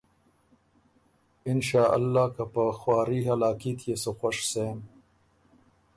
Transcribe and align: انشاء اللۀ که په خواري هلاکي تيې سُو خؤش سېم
انشاء 1.51 1.89
اللۀ 1.97 2.25
که 2.35 2.43
په 2.53 2.63
خواري 2.79 3.19
هلاکي 3.29 3.71
تيې 3.79 3.95
سُو 4.03 4.11
خؤش 4.19 4.37
سېم 4.51 4.77